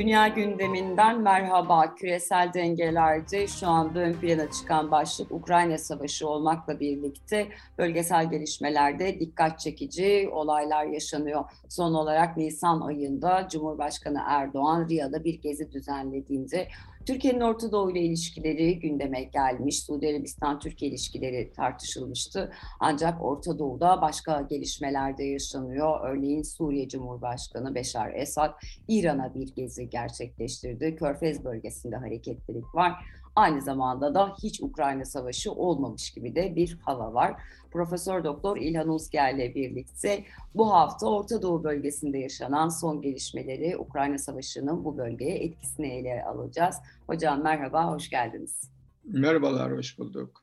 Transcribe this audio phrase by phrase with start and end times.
[0.00, 1.94] Dünya gündeminden merhaba.
[1.94, 7.48] Küresel dengelerde şu anda ön plana çıkan başlık Ukrayna Savaşı olmakla birlikte
[7.78, 11.44] bölgesel gelişmelerde dikkat çekici olaylar yaşanıyor.
[11.68, 16.68] Son olarak Nisan ayında Cumhurbaşkanı Erdoğan Riyad'da bir gezi düzenlediğinde
[17.06, 19.82] Türkiye'nin Orta Doğu ile ilişkileri gündeme gelmiş.
[19.82, 22.52] Suudi Arabistan-Türkiye ilişkileri tartışılmıştı.
[22.80, 26.00] Ancak Orta Doğu'da başka gelişmeler de yaşanıyor.
[26.10, 28.54] Örneğin Suriye Cumhurbaşkanı Beşar Esad
[28.88, 30.96] İran'a bir gezi gerçekleştirdi.
[30.96, 32.92] Körfez bölgesinde hareketlilik var.
[33.36, 37.42] Aynı zamanda da hiç Ukrayna Savaşı olmamış gibi de bir hava var.
[37.70, 44.18] Profesör Doktor İlhan Uzger ile birlikte bu hafta Orta Doğu bölgesinde yaşanan son gelişmeleri, Ukrayna
[44.18, 46.76] Savaşı'nın bu bölgeye etkisini ele alacağız.
[47.06, 48.70] Hocam merhaba, hoş geldiniz.
[49.04, 50.42] Merhabalar, hoş bulduk.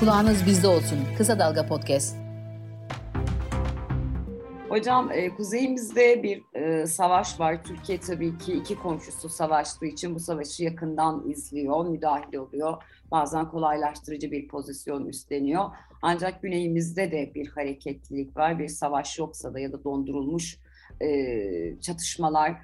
[0.00, 0.98] Kulağınız bizde olsun.
[1.18, 2.25] Kısa Dalga Podcast.
[4.76, 7.64] Hocam e, kuzeyimizde bir e, savaş var.
[7.64, 12.82] Türkiye tabii ki iki komşusu savaştığı için bu savaşı yakından izliyor, müdahil oluyor.
[13.10, 15.64] Bazen kolaylaştırıcı bir pozisyon üstleniyor.
[16.02, 18.58] Ancak güneyimizde de bir hareketlilik var.
[18.58, 20.58] Bir savaş yoksa da ya da dondurulmuş
[21.00, 22.62] e, çatışmalar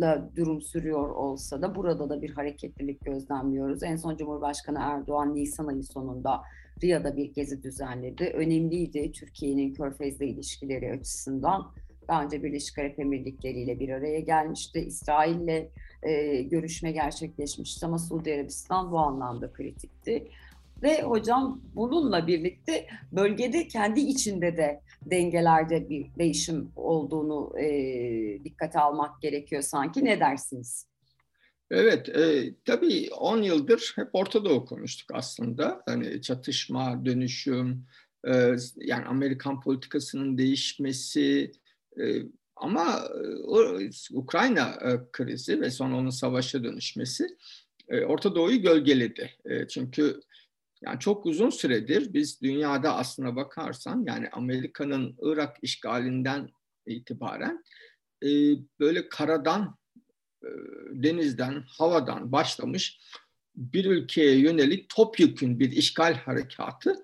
[0.00, 3.82] la durum sürüyor olsa da burada da bir hareketlilik gözlemliyoruz.
[3.82, 6.42] En son Cumhurbaşkanı Erdoğan Nisan ayı sonunda
[6.82, 8.24] Riyad'a bir gezi düzenledi.
[8.24, 11.72] Önemliydi Türkiye'nin Körfez'le ilişkileri açısından.
[12.08, 14.80] Daha önce Birleşik Arap Emirlikleri ile bir araya gelmişti.
[14.80, 15.68] İsrail'le
[16.02, 20.28] e, görüşme gerçekleşmişti ama Suudi Arabistan bu anlamda kritikti.
[20.82, 29.22] Ve hocam bununla birlikte bölgede kendi içinde de dengelerde bir değişim olduğunu e, dikkate almak
[29.22, 30.04] gerekiyor sanki.
[30.04, 30.87] Ne dersiniz?
[31.70, 35.82] Evet, e, tabii 10 yıldır hep Orta Doğu konuştuk aslında.
[35.86, 37.86] Hani çatışma, dönüşüm,
[38.28, 41.52] e, yani Amerikan politikasının değişmesi
[42.00, 42.22] e,
[42.56, 43.08] ama
[43.80, 47.36] e, Ukrayna e, krizi ve sonra onun savaşa dönüşmesi
[47.88, 49.30] e, Orta Doğu'yu gölgeledi.
[49.44, 50.20] E, çünkü
[50.82, 56.48] yani çok uzun süredir biz dünyada aslına bakarsan yani Amerika'nın Irak işgalinden
[56.86, 57.64] itibaren
[58.22, 58.28] e,
[58.80, 59.77] böyle karadan,
[60.92, 63.00] denizden, havadan başlamış
[63.58, 66.94] bir ülkeye yönelik topyekün bir işgal harekatı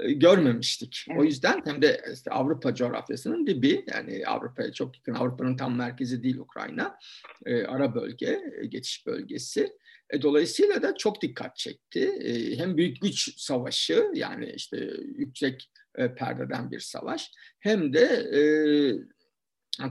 [0.00, 1.04] e, görmemiştik.
[1.10, 1.20] Evet.
[1.20, 6.22] O yüzden hem de işte Avrupa coğrafyasının dibi yani Avrupa'ya çok yakın Avrupa'nın tam merkezi
[6.22, 6.98] değil Ukrayna.
[7.46, 9.72] E, ara bölge, e, geçiş bölgesi.
[10.10, 12.00] E, dolayısıyla da çok dikkat çekti.
[12.00, 17.30] E, hem büyük güç savaşı yani işte yüksek e, perdeden bir savaş
[17.60, 18.26] hem de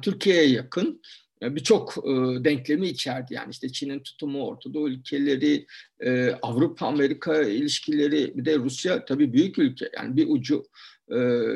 [0.02, 1.02] Türkiye'ye yakın
[1.42, 1.96] birçok
[2.46, 3.34] denklemi içerdi.
[3.34, 5.66] Yani işte Çin'in tutumu, Orta Doğu ülkeleri,
[6.42, 9.90] Avrupa-Amerika ilişkileri, bir de Rusya tabii büyük ülke.
[9.98, 10.64] Yani bir ucu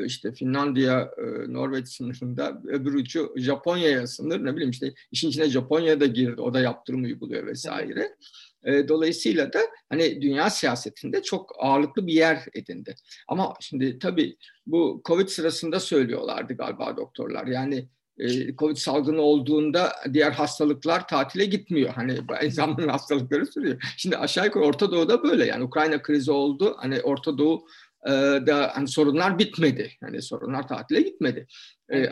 [0.06, 1.12] işte Finlandiya,
[1.47, 4.45] Norveç sınırında, öbür ucu Japonya'ya sınır.
[4.45, 6.41] Ne bileyim işte işin içine Japonya da girdi.
[6.41, 8.16] O da yaptırım uyguluyor vesaire.
[8.63, 9.59] E, dolayısıyla da
[9.90, 12.95] hani dünya siyasetinde çok ağırlıklı bir yer edindi.
[13.28, 17.47] Ama şimdi tabii bu Covid sırasında söylüyorlardı galiba doktorlar.
[17.47, 21.93] Yani e, Covid salgını olduğunda diğer hastalıklar tatile gitmiyor.
[21.93, 23.93] Hani insanların hastalıkları sürüyor.
[23.97, 26.75] Şimdi aşağı yukarı Orta Doğu'da böyle yani Ukrayna krizi oldu.
[26.79, 27.67] Hani Orta Doğu
[28.07, 28.11] e,
[28.47, 29.91] da hani sorunlar bitmedi.
[30.01, 31.47] Hani sorunlar tatile gitmedi.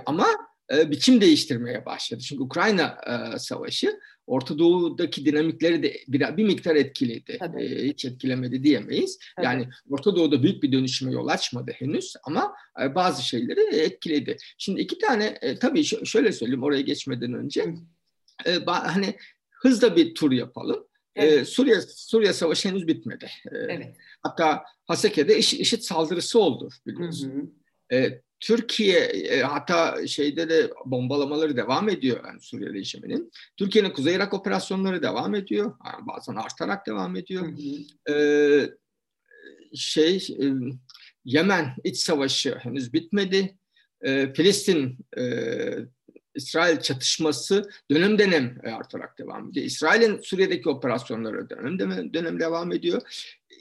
[0.06, 0.28] ama
[0.72, 2.22] biçim değiştirmeye başladı.
[2.22, 2.98] Çünkü Ukrayna
[3.38, 7.40] savaşı Orta Doğu'daki dinamikleri de bir, bir miktar etkiledi.
[7.60, 9.20] E, hiç etkilemedi diyemeyiz.
[9.36, 9.46] Tabii.
[9.46, 14.38] Yani Orta Doğu'da büyük bir dönüşüme yol açmadı henüz ama e, bazı şeyleri etkiledi.
[14.58, 17.74] Şimdi iki tane e, tabii şöyle söyleyeyim oraya geçmeden önce.
[18.46, 19.18] E, hani
[19.52, 20.88] hızla bir tur yapalım.
[21.16, 21.34] Evet.
[21.34, 23.30] Ee, Suriye Suriye Savaşı henüz bitmedi.
[23.52, 23.96] Ee, evet.
[24.22, 27.32] Hatta Haseke'de IŞİD saldırısı oldu biliyorsun.
[27.32, 27.98] Hı hı.
[27.98, 33.32] Ee, Türkiye e, hatta şeyde de bombalamaları devam ediyor yani Suriye rejiminin.
[33.58, 35.74] Türkiye'nin Kuzey Irak operasyonları devam ediyor.
[35.86, 37.48] Yani bazen artarak devam ediyor.
[37.48, 37.52] Hı
[38.12, 38.14] hı.
[38.14, 38.70] Ee,
[39.76, 40.46] şey e,
[41.26, 43.58] Yemen iç savaşı henüz bitmedi.
[44.02, 45.24] Ee, Filistin e,
[46.36, 49.66] İsrail çatışması dönem dönem artarak devam ediyor.
[49.66, 53.02] İsrail'in Suriye'deki operasyonları dönem dönem, dönem devam ediyor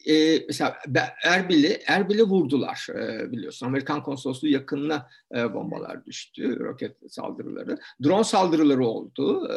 [0.06, 0.78] e, mesela
[1.24, 3.66] Erbil'i Erbil'i vurdular e, biliyorsun.
[3.66, 7.78] Amerikan konsolosluğu yakınına e, bombalar düştü, roket saldırıları.
[8.04, 9.48] Drone saldırıları oldu.
[9.52, 9.56] E,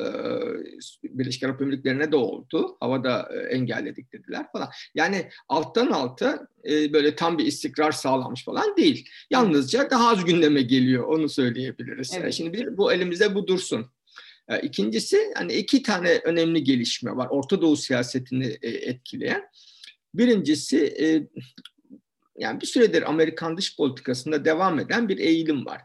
[1.03, 2.77] Birleşik Arap Emirlikleri'ne de oldu.
[2.79, 4.69] Havada e, engelledik dediler falan.
[4.95, 9.09] Yani alttan alta e, böyle tam bir istikrar sağlanmış falan değil.
[9.29, 12.13] Yalnızca daha az gündeme geliyor onu söyleyebiliriz.
[12.19, 12.33] Evet.
[12.33, 13.85] Şimdi bir, bu elimizde bu dursun.
[14.49, 19.43] E, ikincisi hani iki tane önemli gelişme var Orta Doğu siyasetini e, etkileyen.
[20.17, 21.27] Birincisi e,
[22.37, 25.81] yani bir süredir Amerikan dış politikasında devam eden bir eğilim var.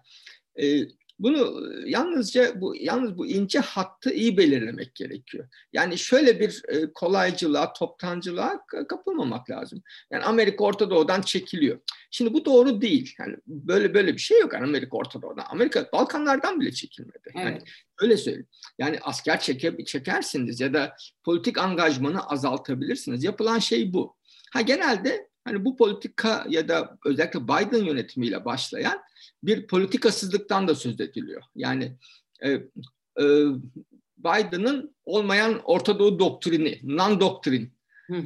[0.62, 0.84] E,
[1.20, 5.48] bunu yalnızca bu yalnız bu ince hattı iyi belirlemek gerekiyor.
[5.72, 9.82] Yani şöyle bir e, kolaycılığa, toptancılığa kapılmamak lazım.
[10.10, 11.80] Yani Amerika Orta Doğu'dan çekiliyor.
[12.10, 13.14] Şimdi bu doğru değil.
[13.18, 15.44] Yani böyle böyle bir şey yok yani Amerika Orta Doğu'dan.
[15.50, 17.18] Amerika Balkanlardan bile çekilmedi.
[17.24, 17.36] Evet.
[17.36, 17.58] Yani
[18.00, 18.48] öyle söyleyeyim.
[18.78, 23.24] Yani asker çeke, çekersiniz ya da politik angajmanı azaltabilirsiniz.
[23.24, 24.19] Yapılan şey bu.
[24.50, 29.00] Ha genelde hani bu politika ya da özellikle Biden yönetimiyle başlayan
[29.42, 31.42] bir politikasızlıktan da söz ediliyor.
[31.54, 31.96] Yani
[32.42, 32.64] e, e,
[34.18, 37.70] Biden'ın olmayan Orta Doğu doktrini, non-doktrin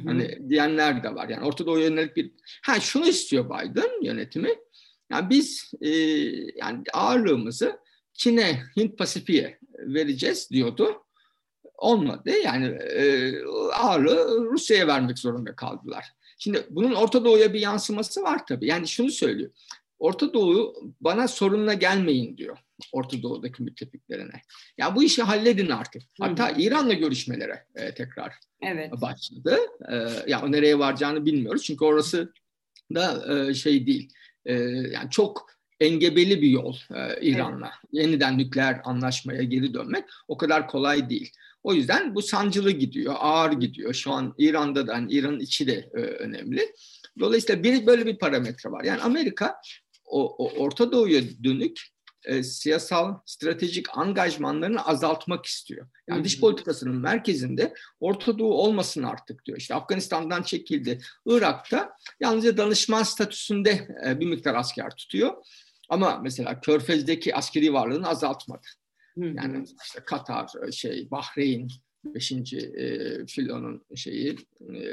[0.05, 1.29] hani diyenler de var.
[1.29, 2.31] Yani Orta Doğu yönelik bir...
[2.63, 4.49] Ha şunu istiyor Biden yönetimi.
[5.11, 5.89] Yani biz e,
[6.55, 7.79] yani ağırlığımızı
[8.13, 11.04] Çin'e, Hint Pasifik'e vereceğiz diyordu.
[11.77, 12.31] Olmadı.
[12.43, 13.33] Yani e,
[13.73, 16.05] ağırlığı Rusya'ya vermek zorunda kaldılar.
[16.37, 18.67] Şimdi bunun Orta Doğu'ya bir yansıması var tabii.
[18.67, 19.51] Yani şunu söylüyor.
[19.99, 22.57] Orta Doğu bana sorunla gelmeyin diyor
[22.91, 24.41] Orta Doğu'daki müttefiklerine.
[24.77, 26.01] Ya bu işi halledin artık.
[26.19, 28.91] Hatta İran'la görüşmelere e, tekrar evet.
[28.91, 29.57] başladı.
[29.91, 29.95] E,
[30.27, 32.33] ya nereye varacağını bilmiyoruz çünkü orası
[32.95, 34.13] da e, şey değil.
[34.45, 34.53] E,
[34.93, 35.49] yani çok
[35.79, 37.67] engebeli bir yol e, İran'la.
[37.67, 37.89] Evet.
[37.91, 41.31] Yeniden nükleer anlaşmaya geri dönmek o kadar kolay değil.
[41.65, 43.93] O yüzden bu sancılı gidiyor, ağır gidiyor.
[43.93, 46.73] Şu an İran'da da, yani İran'ın içi de e, önemli.
[47.19, 48.83] Dolayısıyla bir böyle bir parametre var.
[48.83, 49.61] Yani Amerika
[50.05, 51.81] o, o Orta Doğu'ya dönük
[52.25, 55.87] e, siyasal stratejik angajmanlarını azaltmak istiyor.
[56.09, 59.57] Yani dış politikasının merkezinde Orta Doğu olmasın artık diyor.
[59.57, 60.99] İşte Afganistan'dan çekildi.
[61.25, 65.33] Irak'ta yalnızca danışman statüsünde e, bir miktar asker tutuyor.
[65.89, 68.67] Ama mesela Körfez'deki askeri varlığını azaltmadı.
[69.17, 71.69] Yani işte Katar, e, şey Bahreyn,
[72.05, 74.35] beşinci e, filonun şeyi
[74.75, 74.85] e,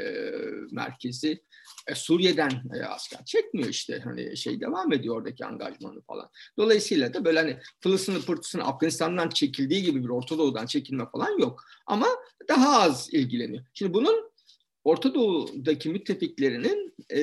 [0.70, 1.42] merkezi
[1.86, 6.30] e, Suriye'den e, asker çekmiyor işte hani şey devam ediyor oradaki angajmanı falan.
[6.58, 11.64] Dolayısıyla da böyle hani fılısını pırtısını Afganistan'dan çekildiği gibi bir Orta Doğu'dan çekilme falan yok.
[11.86, 12.06] Ama
[12.48, 13.64] daha az ilgileniyor.
[13.74, 14.32] Şimdi bunun
[14.84, 17.22] Orta Doğu'daki müttefiklerinin e,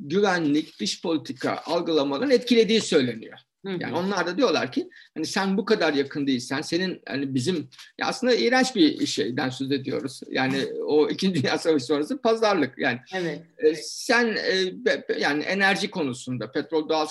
[0.00, 3.38] güvenlik, dış politika algılamalarını etkilediği söyleniyor.
[3.64, 7.68] Yani onlar da diyorlar ki hani sen bu kadar yakın değilsen senin hani bizim
[7.98, 10.20] ya aslında iğrenç bir şeyden söz ediyoruz.
[10.30, 12.98] Yani o İkinci Dünya Savaşı sonrası pazarlık yani.
[13.14, 13.42] Evet.
[13.58, 14.74] E, sen e,
[15.18, 17.06] yani enerji konusunda, petrol doğal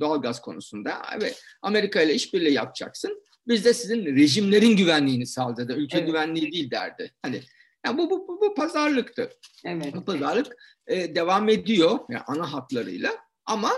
[0.00, 1.32] doğal gaz konusunda ve
[1.62, 3.22] Amerika ile işbirliği yapacaksın.
[3.48, 5.74] Biz de sizin rejimlerin güvenliğini sağladı.
[5.76, 6.06] Ülke evet.
[6.06, 7.12] güvenliği değil derdi.
[7.22, 7.40] Hani
[7.86, 9.30] yani bu, bu, bu, bu pazarlıktı.
[9.64, 9.94] Evet.
[9.94, 10.56] Bu pazarlık
[10.86, 13.12] e, devam ediyor yani ana hatlarıyla
[13.46, 13.70] ama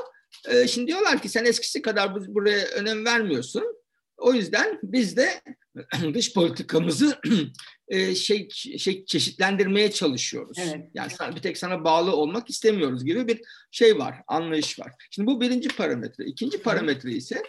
[0.49, 3.83] e, şimdi diyorlar ki sen eskisi kadar buraya önem vermiyorsun.
[4.17, 5.43] O yüzden biz de
[6.15, 7.19] dış politikamızı
[7.89, 8.49] e, şey,
[8.79, 10.59] şey çeşitlendirmeye çalışıyoruz.
[10.61, 10.91] Evet.
[10.95, 13.41] Yani sana, bir tek sana bağlı olmak istemiyoruz gibi bir
[13.71, 14.93] şey var, anlayış var.
[15.11, 16.25] Şimdi bu birinci parametre.
[16.25, 17.43] İkinci parametre ise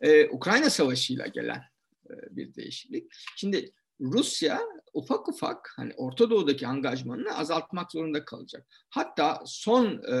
[0.00, 1.62] e, Ukrayna Savaşı'yla gelen
[2.10, 3.12] e, bir değişiklik.
[3.36, 4.60] Şimdi Rusya
[4.92, 8.66] ufak ufak hani Orta Doğu'daki angajmanını azaltmak zorunda kalacak.
[8.90, 10.16] Hatta son e,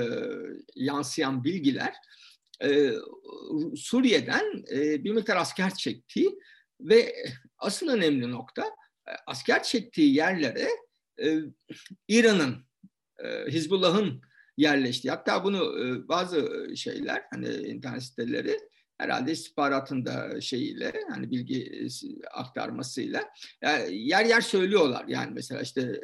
[0.74, 1.94] yansıyan bilgiler
[2.62, 2.92] e,
[3.76, 6.38] Suriye'den e, bir miktar asker çektiği
[6.80, 7.14] ve
[7.58, 8.62] asıl önemli nokta
[9.08, 10.68] e, asker çektiği yerlere
[11.22, 11.38] e,
[12.08, 12.64] İran'ın,
[13.24, 14.22] e, Hizbullah'ın
[14.56, 15.10] yerleştiği.
[15.10, 18.58] Hatta bunu e, bazı şeyler hani internet siteleri
[19.00, 21.86] herhalde istihbaratın da şeyiyle hani bilgi e,
[22.32, 23.24] aktarmasıyla.
[23.62, 25.04] Yani yer yer söylüyorlar.
[25.08, 26.00] Yani mesela işte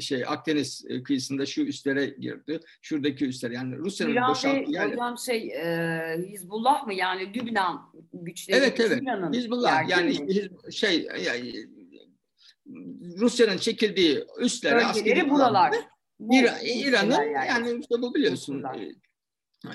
[0.00, 3.54] şey Akdeniz e, kıyısında şu üstlere girdi şuradaki üstlere.
[3.54, 4.92] Yani Rusya'nın boşalttığı yerler.
[4.92, 6.94] Hocam şey e, Hizbullah mı?
[6.94, 9.02] Yani Lübnan güçleri Evet evet.
[9.32, 9.88] Hizbullah.
[9.88, 11.66] yani işte, şey yani,
[13.18, 15.72] Rusya'nın çekildiği üstlere askeri buralar.
[16.64, 18.64] İran'ın yani işte bu biliyorsun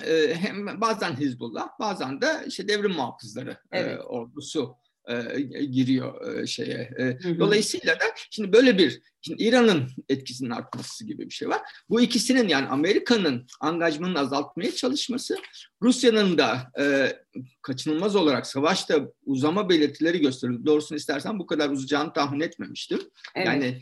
[0.06, 3.98] e, hem bazen Hizbullah bazen de işte devrim muhafızları evet.
[3.98, 4.76] e, ordusu
[5.08, 6.90] e, giriyor e, şeye.
[6.98, 7.38] E, hı hı.
[7.38, 11.60] Dolayısıyla da şimdi böyle bir şimdi İran'ın etkisinin artması gibi bir şey var.
[11.90, 15.36] Bu ikisinin yani Amerika'nın angajmanını azaltmaya çalışması,
[15.82, 17.16] Rusya'nın da e,
[17.62, 20.66] kaçınılmaz olarak savaşta uzama belirtileri gösteriyor.
[20.66, 23.00] Doğrusunu istersen bu kadar uzayacağını tahmin etmemiştim.
[23.34, 23.46] Evet.
[23.46, 23.80] Yani e,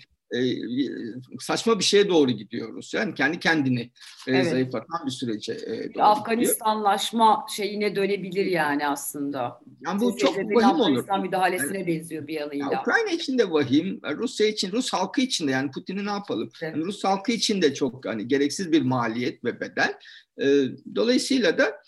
[1.41, 2.95] saçma bir şeye doğru gidiyoruz.
[2.95, 3.91] Yani kendi kendini e,
[4.27, 4.51] evet.
[4.51, 7.69] zayıflatan bir sürece e, doğru Afganistanlaşma gidiyor.
[7.69, 9.61] şeyine dönebilir yani aslında.
[9.87, 10.81] Yani bu çok vahim olur.
[10.81, 12.73] Afganistan müdahalesine yani, benziyor bir yanıyla.
[12.73, 16.51] Ya Ukrayna için de vahim, Rusya için, Rus halkı için de yani Putin'i ne yapalım?
[16.63, 16.75] Evet.
[16.77, 19.95] Yani Rus halkı için de çok hani gereksiz bir maliyet ve bedel.
[20.43, 20.47] E,
[20.95, 21.83] dolayısıyla da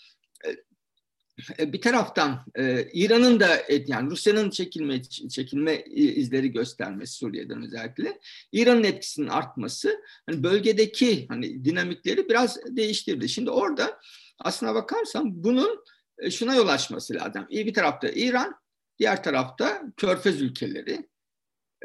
[1.59, 8.19] bir taraftan e, İran'ın da yani Rusya'nın çekilme çekilme izleri göstermesi Suriye'den özellikle
[8.51, 13.29] İran'ın etkisinin artması hani bölgedeki hani dinamikleri biraz değiştirdi.
[13.29, 13.99] Şimdi orada
[14.39, 15.83] aslına bakarsam bunun
[16.19, 17.47] e, şuna yol açması lazım.
[17.49, 18.55] Bir tarafta İran,
[18.99, 21.09] diğer tarafta Körfez ülkeleri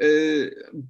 [0.01, 0.07] e,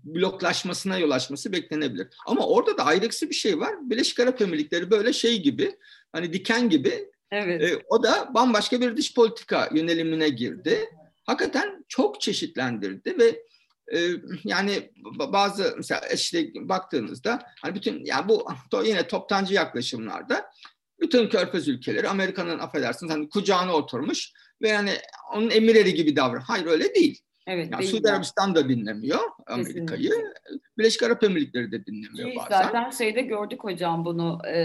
[0.04, 2.08] bloklaşmasına yol açması beklenebilir.
[2.25, 3.89] Ama orada da ayrıksı bir şey var.
[3.89, 5.75] Birleşik Arap Emirlikleri böyle şey gibi
[6.12, 7.63] hani diken gibi Evet.
[7.63, 10.89] E, o da bambaşka bir dış politika yönelimine girdi.
[11.24, 13.43] Hakikaten çok çeşitlendirdi ve
[13.98, 14.12] e,
[14.43, 18.48] yani bazı mesela işte baktığınızda hani bütün yani bu
[18.86, 20.51] yine toptancı yaklaşımlarda
[21.00, 24.31] bütün körfez ülkeleri Amerika'nın affedersiniz hani kucağına oturmuş
[24.62, 24.91] ve yani
[25.33, 26.41] onun emirleri gibi davran.
[26.41, 27.21] Hayır öyle değil.
[27.50, 30.12] Evet, yani Suudi Arabistan da dinlemiyor Amerika'yı.
[30.77, 32.63] Birleşik Arap Emirlikleri de dinlemiyor Ki bazen.
[32.63, 34.39] Zaten şeyde gördük hocam bunu.
[34.48, 34.58] E,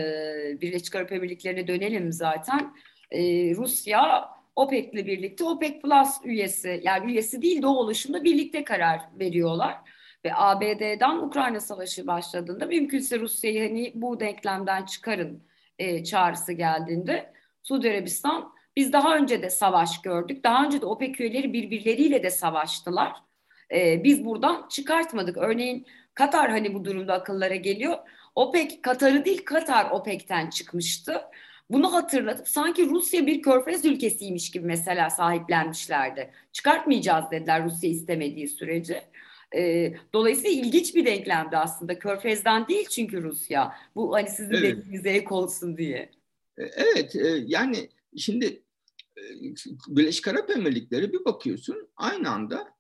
[0.61, 2.75] Birleşik Arap Emirlikleri'ne dönelim zaten.
[3.11, 3.21] E,
[3.55, 9.77] Rusya OPEC'le birlikte OPEC Plus üyesi yani üyesi değil de o oluşumda birlikte karar veriyorlar.
[10.25, 15.43] Ve ABD'den Ukrayna Savaşı başladığında mümkünse Rusya'yı hani bu denklemden çıkarın
[15.79, 20.45] e, çağrısı geldiğinde Suudi Arabistan biz daha önce de savaş gördük.
[20.45, 23.13] Daha önce de OPEC üyeleri birbirleriyle de savaştılar.
[23.73, 25.37] Ee, biz buradan çıkartmadık.
[25.37, 27.99] Örneğin Katar hani bu durumda akıllara geliyor.
[28.35, 31.21] OPEC Katar'ı değil Katar OPEC'ten çıkmıştı.
[31.71, 36.31] Bunu hatırlatıp sanki Rusya bir körfez ülkesiymiş gibi mesela sahiplenmişlerdi.
[36.53, 39.05] Çıkartmayacağız dediler Rusya istemediği sürece.
[39.57, 41.99] E, dolayısıyla ilginç bir denklemdi aslında.
[41.99, 43.75] Körfez'den değil çünkü Rusya.
[43.95, 44.77] Bu hani sizin evet.
[44.77, 46.11] dediğinize ek olsun diye.
[46.59, 48.63] E, evet e, yani şimdi
[49.89, 52.75] Birleşik Arap Emirlikleri bir bakıyorsun aynı anda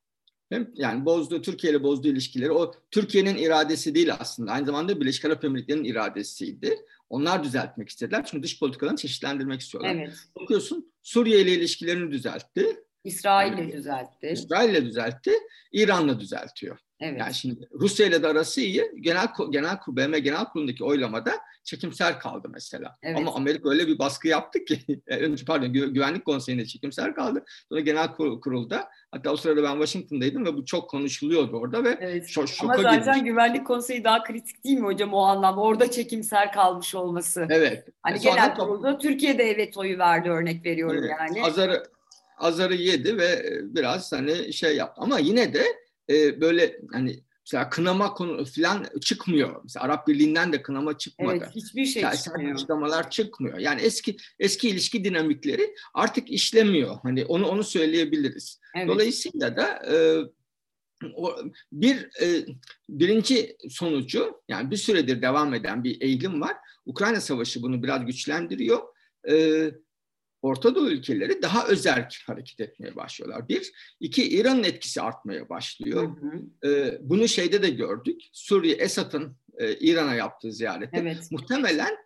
[0.48, 5.24] hem yani bozdu Türkiye ile bozduğu ilişkileri o Türkiye'nin iradesi değil aslında aynı zamanda Birleşik
[5.24, 6.86] Arap Emirlikleri'nin iradesiydi.
[7.10, 9.94] Onlar düzeltmek istediler çünkü dış politikalarını çeşitlendirmek istiyorlar.
[9.94, 10.14] Evet.
[10.40, 12.83] Bakıyorsun Suriye ile ilişkilerini düzeltti.
[13.04, 14.26] İsrail ile düzeltti.
[14.26, 15.32] İsrail ile düzeltti.
[15.72, 16.78] İran'la düzeltiyor.
[17.00, 17.20] Evet.
[17.20, 18.90] Yani şimdi Rusya ile de arası iyi.
[19.00, 21.32] Genel genel BM Genel Kurulu'ndaki oylamada
[21.64, 22.96] çekimser kaldı mesela.
[23.02, 23.18] Evet.
[23.18, 27.44] Ama Amerika öyle bir baskı yaptı ki e, önce pardon Güvenlik Konseyi'nde çekimser kaldı.
[27.68, 32.28] Sonra Genel Kurul'da hatta o sırada ben Washington'daydım ve bu çok konuşuluyordu orada ve evet.
[32.28, 33.30] şo şoka Ama zaten girmiş.
[33.30, 35.60] Güvenlik Konseyi daha kritik değil mi hocam o anlamda?
[35.60, 37.46] Orada çekimser kalmış olması.
[37.50, 37.88] Evet.
[38.02, 41.10] Hani e Genel Kurul'da Türkiye'de evet oyu verdi örnek veriyorum evet.
[41.20, 41.44] yani.
[41.44, 41.93] Azarı
[42.38, 45.00] azarı yedi ve e, biraz hani şey yaptı.
[45.02, 45.64] Ama yine de
[46.10, 49.60] e, böyle hani mesela kınama konu falan çıkmıyor.
[49.62, 51.36] Mesela Arap Birliği'nden de kınama çıkmadı.
[51.38, 52.54] Evet, hiçbir şey yani çıkmıyor.
[52.54, 53.58] Açıklamalar çıkmıyor.
[53.58, 56.96] Yani eski eski ilişki dinamikleri artık işlemiyor.
[57.02, 58.60] Hani onu onu söyleyebiliriz.
[58.76, 58.88] Evet.
[58.88, 59.96] Dolayısıyla da e,
[61.14, 61.36] o,
[61.72, 62.46] bir e,
[62.88, 66.56] birinci sonucu yani bir süredir devam eden bir eğilim var.
[66.86, 68.82] Ukrayna Savaşı bunu biraz güçlendiriyor.
[69.30, 69.34] E,
[70.44, 73.48] Orta Doğu ülkeleri daha özerk hareket etmeye başlıyorlar.
[73.48, 76.02] Bir, iki İran'ın etkisi artmaya başlıyor.
[76.02, 76.68] Hı hı.
[76.68, 78.20] Ee, bunu şeyde de gördük.
[78.32, 80.98] Suriye Esad'ın e, İran'a yaptığı ziyarette.
[80.98, 81.30] Evet.
[81.30, 81.96] Muhtemelen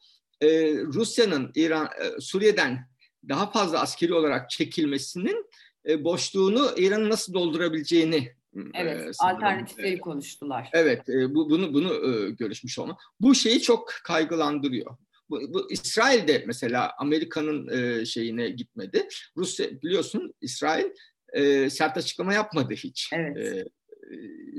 [0.41, 2.89] e, Rusya'nın İran e, Suriye'den
[3.29, 5.47] daha fazla askeri olarak çekilmesinin
[5.89, 8.33] e, boşluğunu İran'ın nasıl doldurabileceğini
[8.75, 10.71] Evet, e, alternatifleri e, konuştular.
[10.73, 12.97] Evet, e, bu bunu bunu e, görüşmüş olma.
[13.21, 14.97] Bu şeyi çok kaygılandırıyor
[15.31, 19.09] bu, bu İsrail'de mesela Amerika'nın e, şeyine gitmedi.
[19.37, 20.87] Rusya biliyorsun İsrail
[21.33, 23.11] e, sert açıklama yapmadı hiç.
[23.13, 23.37] Evet.
[23.37, 23.65] E,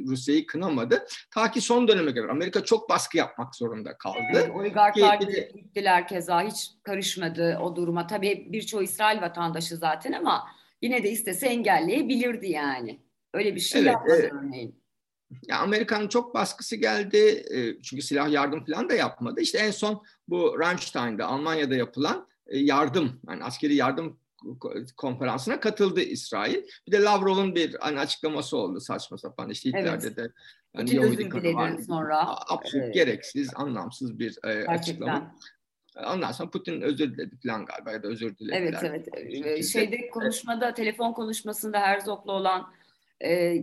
[0.07, 1.05] Rusya'yı kınamadı.
[1.33, 4.17] Ta ki son döneme kadar Amerika çok baskı yapmak zorunda kaldı.
[4.33, 8.07] Evet, oligarklar ki, gittiler keza hiç karışmadı o duruma.
[8.07, 10.47] Tabii birçoğu İsrail vatandaşı zaten ama
[10.81, 12.99] yine de istese engelleyebilirdi yani.
[13.33, 14.33] Öyle bir şey evet, yapmadı evet.
[14.33, 14.78] örneğin.
[15.47, 17.45] Ya Amerika'nın çok baskısı geldi
[17.83, 19.41] çünkü silah yardım falan da yapmadı.
[19.41, 24.19] İşte en son bu Ramstein'de Almanya'da yapılan yardım yani askeri yardım
[24.97, 26.63] konferansına katıldı İsrail.
[26.87, 30.17] Bir de Lavrov'un bir hani açıklaması oldu saçma sapan işte Hitler'de evet.
[30.17, 30.31] de
[30.75, 31.77] hani Yahudi kanı var.
[31.87, 32.27] Sonra.
[32.27, 32.93] Absolut evet.
[32.93, 35.35] gereksiz, anlamsız bir e, açıklama.
[36.13, 38.79] Ondan sonra Putin özür diledi falan galiba ya da özür dilediler.
[38.83, 39.65] Evet evet.
[39.65, 42.73] Şeyde konuşmada, telefon konuşmasında Herzog'la olan
[43.23, 43.55] e,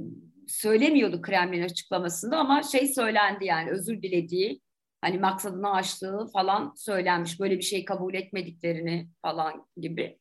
[0.46, 4.60] söylemiyordu Kremlin açıklamasında ama şey söylendi yani özür dilediği
[5.00, 7.40] hani maksadını aştığı falan söylenmiş.
[7.40, 10.18] Böyle bir şey kabul etmediklerini falan gibi.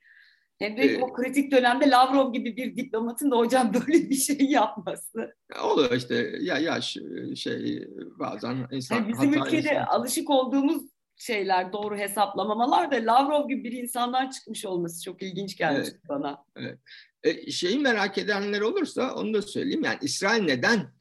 [0.60, 4.38] Hem de ee, o kritik dönemde Lavrov gibi bir diplomatın da hocam böyle bir şey
[4.40, 5.36] yapması.
[5.64, 6.98] Oluyor işte ya yaş
[7.36, 7.88] şey
[8.20, 9.86] bazen insan yani Bizim ülkede insan.
[9.86, 10.84] alışık olduğumuz
[11.18, 16.46] şeyler doğru hesaplamamalar da Lavrov gibi bir insandan çıkmış olması çok ilginç gelmiş evet, bana.
[16.56, 16.80] Evet.
[17.26, 19.84] E, şeyi merak edenler olursa onu da söyleyeyim.
[19.84, 20.92] Yani İsrail neden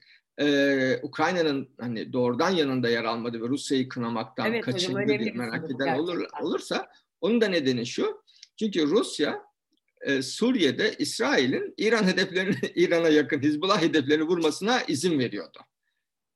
[0.40, 5.98] e, Ukrayna'nın hani doğrudan yanında yer almadı ve Rusya'yı kınamaktan evet, kaçındı diye merak eden
[5.98, 6.88] olur, olursa
[7.20, 8.22] onun da nedeni şu.
[8.58, 9.42] Çünkü Rusya
[10.00, 15.58] e, Suriye'de İsrail'in İran hedeflerini, İran'a yakın Hizbullah hedeflerini vurmasına izin veriyordu.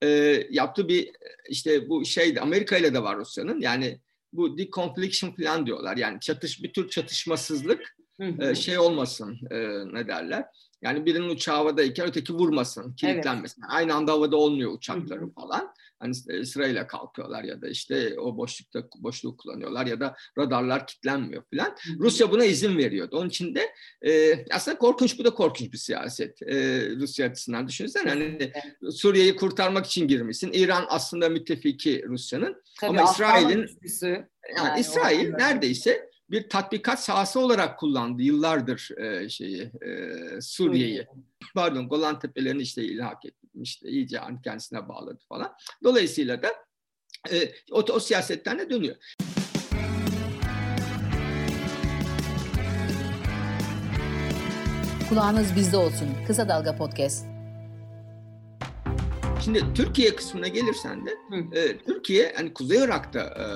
[0.02, 0.08] E,
[0.50, 1.10] yaptığı bir
[1.48, 4.00] işte bu şeydi Amerika ile de var Rusya'nın yani
[4.32, 5.96] bu deconfliction falan diyorlar.
[5.96, 7.96] Yani çatış bir tür çatışmasızlık
[8.40, 9.58] e, şey olmasın e,
[9.94, 10.44] ne derler.
[10.82, 13.62] Yani birinin uçağı havadayken öteki vurmasın, kilitlenmesin.
[13.62, 13.72] Evet.
[13.74, 15.32] Aynı anda havada olmuyor uçakları Hı-hı.
[15.32, 15.74] falan.
[16.00, 16.14] Hani
[16.46, 21.76] sırayla kalkıyorlar ya da işte o boşlukta boşluğu kullanıyorlar ya da radarlar kilitlenmiyor falan.
[21.98, 23.16] Rusya buna izin veriyordu.
[23.18, 26.42] Onun için de e, aslında korkunç bu da korkunç bir siyaset.
[26.42, 26.56] E,
[26.96, 28.52] Rusya açısından düşünsene hani
[28.90, 30.52] Suriye'yi kurtarmak için girmişsin.
[30.52, 32.62] İran aslında müttefiki Rusya'nın.
[32.82, 34.24] Ama İsrail'in yani,
[34.56, 41.06] yani İsrail neredeyse bir tatbikat sahası olarak kullandı yıllardır e, şeyi e, Suriye'yi.
[41.54, 43.88] Pardon Golan Tepelerini işte ilhak etmişti.
[43.88, 45.52] iyice kendisine bağladı falan.
[45.84, 46.48] Dolayısıyla da
[47.32, 48.96] e, o, o siyasetten de dönüyor.
[55.08, 56.08] Kulağınız bizde olsun.
[56.26, 57.26] Kısa Dalga Podcast.
[59.44, 61.10] Şimdi Türkiye kısmına gelirsen de
[61.52, 63.46] e, Türkiye hani Kuzey Irak'ta e,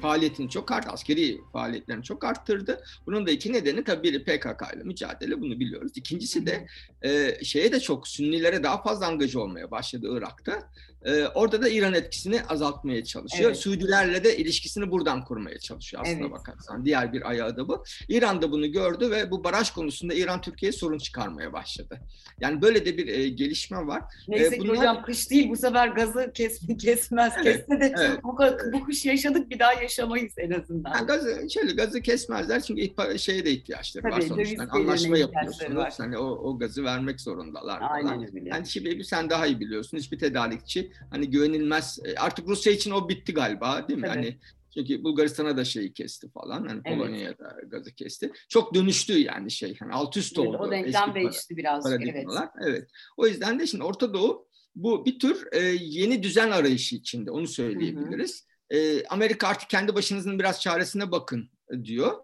[0.00, 2.84] faaliyetini çok arttı, askeri faaliyetlerini çok arttırdı.
[3.06, 5.92] Bunun da iki nedeni tabii biri PKK ile mücadele, bunu biliyoruz.
[5.94, 6.66] İkincisi de
[7.02, 10.70] e, şeye de çok, Sünnilere daha fazla angaj olmaya başladı Irak'ta.
[11.04, 13.50] E, orada da İran etkisini azaltmaya çalışıyor.
[13.50, 13.58] Evet.
[13.58, 16.30] Suudilerle de ilişkisini buradan kurmaya çalışıyor aslında evet.
[16.30, 16.84] bakarsan.
[16.84, 17.84] Diğer bir ayağı da bu.
[18.08, 22.00] İran da bunu gördü ve bu baraj konusunda İran Türkiye'ye sorun çıkarmaya başladı.
[22.40, 24.02] Yani böyle de bir e, gelişme var.
[24.28, 24.76] Neyse e, bunlar...
[24.76, 27.32] hocam kış değil bu sefer gazı kes, kesmez.
[27.36, 28.24] Evet, Kesse de evet.
[28.24, 28.38] bu,
[28.72, 30.90] bu kış yaşadık bir daha yaşamayız en azından.
[30.94, 34.62] Yani gazı, şöyle, gazı kesmezler çünkü ihbar, şeye de ihtiyaçları Tabii, var sonuçta.
[34.62, 35.98] Yani anlaşma yapıyorsunuz.
[35.98, 37.78] Hani o, o gazı vermek zorundalar.
[37.90, 38.48] Aynen öyle.
[38.48, 39.98] Yani şimdi sen daha iyi biliyorsun.
[39.98, 41.98] Hiçbir tedarikçi hani güvenilmez.
[42.04, 44.06] E, artık Rusya için o bitti galiba değil mi?
[44.06, 44.16] Tabii.
[44.16, 44.38] Hani
[44.74, 46.66] çünkü Bulgaristan'a da şeyi kesti falan.
[46.66, 46.98] Hani evet.
[46.98, 48.32] Polonya'ya da gazı kesti.
[48.48, 49.76] Çok dönüştü yani şey.
[49.78, 50.58] Hani alt üst evet, oldu.
[50.60, 51.92] O denklem değişti biraz.
[51.92, 52.26] Evet.
[52.60, 52.88] evet.
[53.16, 57.30] O yüzden de şimdi Orta Doğu bu bir tür e, yeni düzen arayışı içinde.
[57.30, 58.46] Onu söyleyebiliriz.
[58.72, 58.80] Hı hı.
[58.80, 61.50] E, Amerika artık kendi başınızın biraz çaresine bakın
[61.84, 62.16] diyor.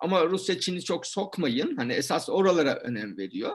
[0.00, 1.76] Ama Rusya Çin'i çok sokmayın.
[1.76, 3.50] Hani esas oralara önem veriyor.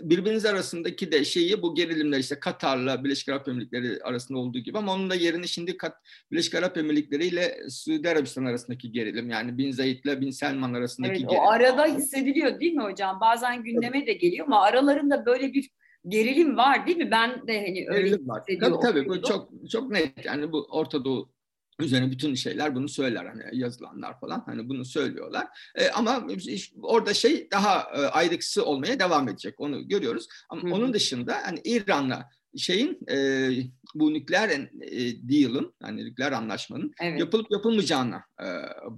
[0.00, 4.94] Birbiriniz arasındaki de şeyi bu gerilimler işte Katar'la Birleşik Arap Emirlikleri arasında olduğu gibi ama
[4.94, 5.96] onun da yerini şimdi Kat,
[6.32, 11.12] Birleşik Arap Emirlikleri ile Suudi Arabistan arasındaki gerilim yani Bin Zayed ile Bin Selman arasındaki
[11.12, 11.38] evet, gerilim.
[11.38, 13.20] O arada hissediliyor değil mi hocam?
[13.20, 15.70] Bazen gündeme de geliyor ama aralarında böyle bir
[16.08, 17.10] gerilim var değil mi?
[17.10, 18.42] Ben de hani öyle gerilim var.
[18.60, 20.24] Tabii tabii bu çok çok net.
[20.24, 21.30] Yani bu Orta Doğu
[21.78, 25.46] üzerine bütün şeyler bunu söyler hani yazılanlar falan hani bunu söylüyorlar.
[25.74, 26.26] E, ama
[26.82, 30.28] orada şey daha e, ayrıksı olmaya devam edecek onu görüyoruz.
[30.48, 30.74] Ama Hı-hı.
[30.74, 33.48] onun dışında hani İran'la şeyin e,
[33.94, 34.68] bu nükleer e,
[35.28, 37.20] deal'ın hani nükleer anlaşmanın evet.
[37.20, 38.46] yapılıp yapılmayacağına e,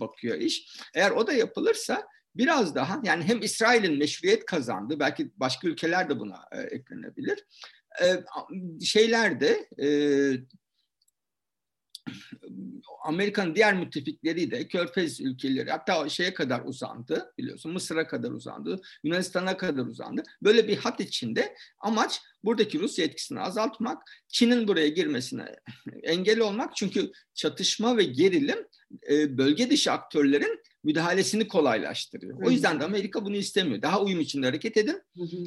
[0.00, 0.80] bakıyor iş.
[0.94, 6.20] Eğer o da yapılırsa biraz daha yani hem İsrail'in meşruiyet kazandı belki başka ülkeler de
[6.20, 7.44] buna e, eklenebilir.
[8.02, 8.06] E,
[8.84, 9.88] şeyler de e,
[13.04, 19.56] Amerika'nın diğer müttefikleri de Körfez ülkeleri hatta şeye kadar uzandı biliyorsun Mısır'a kadar uzandı, Yunanistan'a
[19.56, 20.22] kadar uzandı.
[20.42, 25.56] Böyle bir hat içinde amaç buradaki Rusya etkisini azaltmak, Çin'in buraya girmesine
[26.02, 26.76] engel olmak.
[26.76, 28.66] Çünkü çatışma ve gerilim
[29.10, 32.42] e, bölge dışı aktörlerin müdahalesini kolaylaştırıyor.
[32.46, 33.82] O yüzden de Amerika bunu istemiyor.
[33.82, 35.02] Daha uyum içinde hareket edin.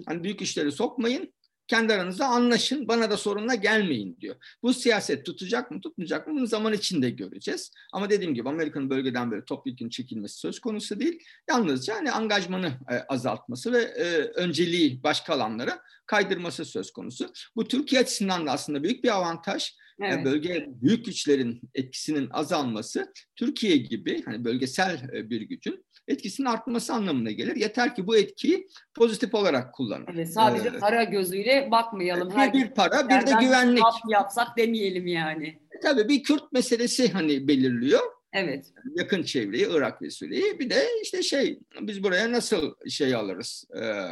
[0.06, 1.34] Hani büyük işleri sokmayın
[1.68, 4.36] kendi aranızda anlaşın, bana da sorunla gelmeyin diyor.
[4.64, 7.72] Bu siyaset tutacak mı, tutmayacak mı bunu zaman içinde göreceğiz.
[7.94, 11.24] Ama dediğim gibi Amerika'nın bölgeden böyle topyekun çekilmesi söz konusu değil.
[11.50, 17.34] Yalnızca hani angajmanı e, azaltması ve e, önceliği başka alanlara kaydırması söz konusu.
[17.56, 19.76] Bu Türkiye açısından da aslında büyük bir avantaj.
[20.00, 20.12] Evet.
[20.12, 26.94] Yani bölge büyük güçlerin etkisinin azalması Türkiye gibi hani bölgesel e, bir gücün etkisinin artması
[26.94, 27.56] anlamına gelir.
[27.56, 30.06] Yeter ki bu etkiyi pozitif olarak kullanın.
[30.14, 32.30] Evet, sadece ee, para gözüyle bakmayalım.
[32.30, 33.84] Bir, Her bir para bir de güvenlik.
[34.10, 35.48] yapsak demeyelim yani.
[35.48, 38.02] E, tabii bir Kürt meselesi hani belirliyor.
[38.34, 38.66] Evet.
[38.96, 40.60] Yakın çevreyi, Irak ve Suriye'yi.
[40.60, 43.66] Bir de işte şey, biz buraya nasıl şey alırız?
[43.82, 44.10] Ee,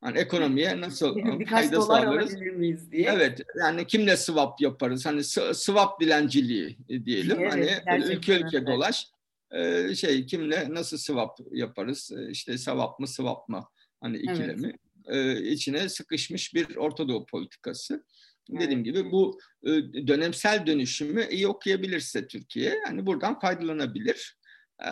[0.00, 1.18] Hani ekonomiye nasıl
[1.50, 2.34] fayda sağlarız?
[2.34, 3.10] miyiz diye.
[3.14, 5.06] Evet yani kimle swap yaparız?
[5.06, 7.38] Hani swap dilenciliği diyelim.
[7.40, 9.06] Evet, hani ülke ülke dolaş.
[9.52, 12.12] Ee, şey kimle nasıl swap yaparız?
[12.30, 13.64] İşte swap mı swap mı?
[14.00, 14.76] Hani ikilemi.
[15.06, 15.36] Evet.
[15.38, 18.04] Ee, içine sıkışmış bir Orta Doğu politikası.
[18.50, 18.60] Evet.
[18.60, 19.68] Dediğim gibi bu e,
[20.06, 24.38] dönemsel dönüşümü iyi okuyabilirse Türkiye yani buradan faydalanabilir.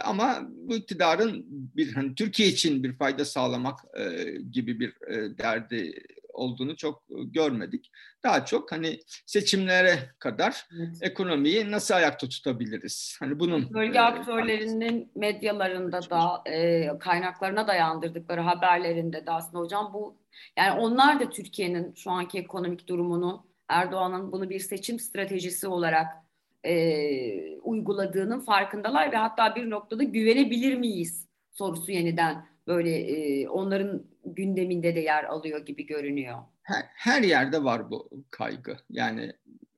[0.05, 5.95] Ama bu iktidarın bir hani Türkiye için bir fayda sağlamak e, gibi bir e, derdi
[6.37, 7.91] olduğunu çok görmedik.
[8.25, 10.97] Daha çok hani seçimlere kadar evet.
[11.01, 13.17] ekonomiyi nasıl ayakta tutabiliriz?
[13.21, 20.19] Hani bunun bölge e, aktörlerinin medyalarında da e, kaynaklarına dayandırdıkları haberlerinde de aslında hocam bu
[20.57, 26.07] yani onlar da Türkiye'nin şu anki ekonomik durumunu Erdoğan'ın bunu bir seçim stratejisi olarak
[26.65, 34.03] e, uyguladığının farkındalar ve hatta bir noktada güvenebilir miyiz sorusu yeniden böyle e, onların
[34.35, 36.39] gündeminde de yer alıyor gibi görünüyor.
[36.63, 38.77] Her, her yerde var bu kaygı.
[38.91, 39.33] Yani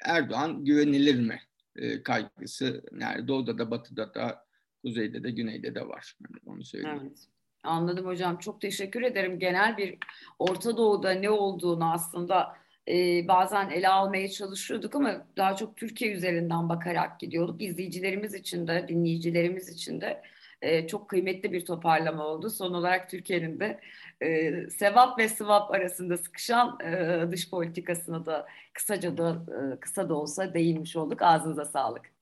[0.05, 1.41] Erdoğan güvenilir mi
[1.77, 2.83] e, kaygısı.
[3.01, 4.45] Yani doğuda da batıda da
[4.83, 6.17] kuzeyde de güneyde de var.
[6.21, 7.01] Yani onu söyleyeyim.
[7.03, 7.19] Evet.
[7.63, 8.39] Anladım hocam.
[8.39, 9.39] Çok teşekkür ederim.
[9.39, 9.99] Genel bir
[10.39, 12.57] Orta Doğu'da ne olduğunu aslında
[12.89, 17.63] e, bazen ele almaya çalışıyorduk ama daha çok Türkiye üzerinden bakarak gidiyorduk.
[17.63, 20.23] İzleyicilerimiz için de, dinleyicilerimiz için de
[20.63, 22.51] e, çok kıymetli bir toparlama oldu.
[22.51, 23.81] Son olarak Türkiye'nin de
[24.21, 30.15] e, sevap ve sıvap arasında sıkışan e, dış politikasına da kısaca da e, kısa da
[30.15, 31.23] olsa değinmiş olduk.
[31.23, 32.13] Ağzınıza sağlık.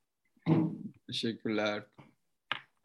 [1.07, 1.83] Teşekkürler.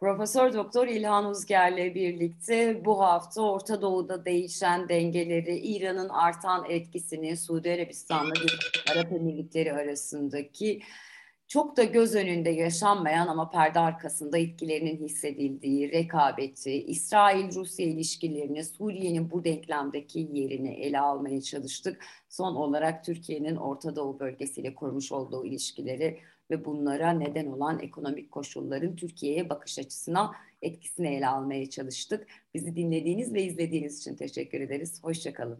[0.02, 7.72] Profesör Doktor İlhan Uzger'le birlikte bu hafta Orta Doğu'da değişen dengeleri, İran'ın artan etkisini, Suudi
[7.72, 8.34] Arabistan'la
[8.92, 10.82] Arap Emirlikleri arasındaki
[11.52, 19.44] çok da göz önünde yaşanmayan ama perde arkasında etkilerinin hissedildiği rekabeti, İsrail-Rusya ilişkilerini, Suriye'nin bu
[19.44, 22.06] denklemdeki yerini ele almaya çalıştık.
[22.30, 26.20] Son olarak Türkiye'nin Orta Doğu bölgesiyle kurmuş olduğu ilişkileri
[26.52, 32.28] ve bunlara neden olan ekonomik koşulların Türkiye'ye bakış açısına etkisini ele almaya çalıştık.
[32.54, 35.04] Bizi dinlediğiniz ve izlediğiniz için teşekkür ederiz.
[35.04, 35.60] Hoşçakalın.